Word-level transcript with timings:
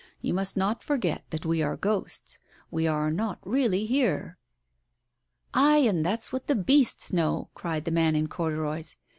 "You 0.23 0.33
must 0.33 0.57
not 0.57 0.81
forget 0.83 1.25
that 1.29 1.45
we 1.45 1.61
are 1.61 1.77
ghosts. 1.77 2.39
We 2.71 2.87
are 2.87 3.11
not 3.11 3.37
really 3.45 3.85
here." 3.85 4.39
"Ay, 5.53 5.85
and 5.87 6.03
that's 6.03 6.33
what 6.33 6.47
the 6.47 6.55
beasts 6.55 7.13
know!" 7.13 7.51
cried 7.53 7.85
the 7.85 7.91
man 7.91 8.15
in 8.15 8.25
corduroys. 8.25 8.95